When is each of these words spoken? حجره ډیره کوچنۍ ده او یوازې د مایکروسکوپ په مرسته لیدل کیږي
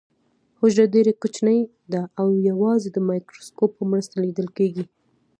حجره 0.59 0.85
ډیره 0.93 1.11
کوچنۍ 1.21 1.59
ده 1.91 2.01
او 2.19 2.27
یوازې 2.49 2.89
د 2.91 2.97
مایکروسکوپ 3.09 3.71
په 3.79 3.83
مرسته 3.91 4.15
لیدل 4.23 4.47
کیږي 4.57 4.83